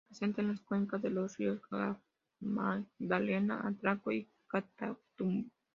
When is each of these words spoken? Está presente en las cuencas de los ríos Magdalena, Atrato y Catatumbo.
Está 0.09 0.23
presente 0.25 0.41
en 0.41 0.47
las 0.47 0.61
cuencas 0.61 0.99
de 1.03 1.11
los 1.11 1.37
ríos 1.37 1.61
Magdalena, 2.39 3.61
Atrato 3.67 4.11
y 4.11 4.27
Catatumbo. 4.47 5.51